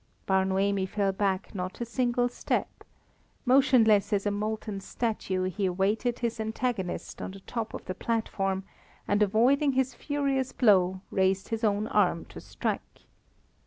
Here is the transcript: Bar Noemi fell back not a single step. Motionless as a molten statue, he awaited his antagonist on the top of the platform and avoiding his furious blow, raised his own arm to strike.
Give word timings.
Bar 0.25 0.45
Noemi 0.45 0.87
fell 0.87 1.11
back 1.11 1.53
not 1.53 1.79
a 1.79 1.85
single 1.85 2.27
step. 2.27 2.83
Motionless 3.45 4.11
as 4.11 4.25
a 4.25 4.31
molten 4.31 4.79
statue, 4.81 5.43
he 5.43 5.67
awaited 5.67 6.17
his 6.17 6.39
antagonist 6.39 7.21
on 7.21 7.29
the 7.29 7.39
top 7.41 7.75
of 7.75 7.85
the 7.85 7.93
platform 7.93 8.63
and 9.07 9.21
avoiding 9.21 9.73
his 9.73 9.93
furious 9.93 10.53
blow, 10.53 11.01
raised 11.11 11.49
his 11.49 11.63
own 11.63 11.85
arm 11.89 12.25
to 12.29 12.39
strike. 12.41 13.03